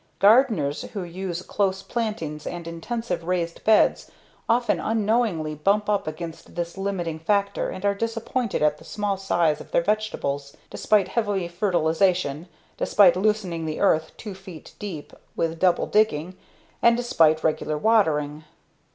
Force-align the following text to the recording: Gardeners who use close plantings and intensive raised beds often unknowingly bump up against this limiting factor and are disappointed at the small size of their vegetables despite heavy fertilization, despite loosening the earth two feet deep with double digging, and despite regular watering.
Gardeners 0.17 0.81
who 0.93 1.03
use 1.03 1.43
close 1.43 1.83
plantings 1.83 2.47
and 2.47 2.67
intensive 2.67 3.23
raised 3.23 3.63
beds 3.63 4.09
often 4.49 4.79
unknowingly 4.79 5.53
bump 5.53 5.87
up 5.87 6.07
against 6.07 6.55
this 6.55 6.75
limiting 6.75 7.19
factor 7.19 7.69
and 7.69 7.85
are 7.85 7.93
disappointed 7.93 8.63
at 8.63 8.79
the 8.79 8.83
small 8.83 9.15
size 9.15 9.61
of 9.61 9.69
their 9.69 9.83
vegetables 9.83 10.57
despite 10.71 11.09
heavy 11.09 11.47
fertilization, 11.47 12.47
despite 12.77 13.15
loosening 13.15 13.67
the 13.67 13.79
earth 13.79 14.11
two 14.17 14.33
feet 14.33 14.73
deep 14.79 15.13
with 15.35 15.59
double 15.59 15.85
digging, 15.85 16.35
and 16.81 16.97
despite 16.97 17.43
regular 17.43 17.77
watering. 17.77 18.43